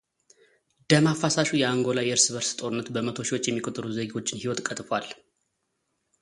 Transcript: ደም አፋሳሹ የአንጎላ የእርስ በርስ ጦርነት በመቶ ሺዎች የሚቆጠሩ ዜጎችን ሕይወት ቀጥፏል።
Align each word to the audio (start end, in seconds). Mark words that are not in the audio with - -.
ደም 0.91 1.05
አፋሳሹ 1.11 1.49
የአንጎላ 1.59 1.99
የእርስ 2.05 2.25
በርስ 2.35 2.49
ጦርነት 2.61 2.87
በመቶ 2.95 3.17
ሺዎች 3.29 3.45
የሚቆጠሩ 3.49 3.85
ዜጎችን 3.99 4.41
ሕይወት 4.43 4.63
ቀጥፏል። 4.69 5.07